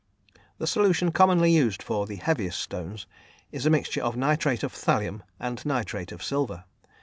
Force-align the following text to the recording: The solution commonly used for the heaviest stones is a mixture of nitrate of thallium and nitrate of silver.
The 0.57 0.65
solution 0.65 1.11
commonly 1.11 1.51
used 1.51 1.83
for 1.83 2.07
the 2.07 2.15
heaviest 2.15 2.59
stones 2.59 3.05
is 3.51 3.67
a 3.67 3.69
mixture 3.69 4.01
of 4.01 4.17
nitrate 4.17 4.63
of 4.63 4.73
thallium 4.73 5.21
and 5.39 5.63
nitrate 5.63 6.11
of 6.11 6.23
silver. 6.23 6.63